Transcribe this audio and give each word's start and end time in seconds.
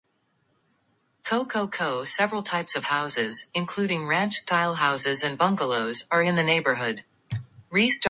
Several 1.25 2.41
types 2.41 2.75
of 2.75 2.85
houses, 2.85 3.45
including 3.53 4.07
ranch-style 4.07 4.73
houses 4.75 5.21
and 5.21 5.37
bungalows, 5.37 6.07
are 6.09 6.23
in 6.23 6.35
the 6.35 6.43
neighborhood. 6.43 7.03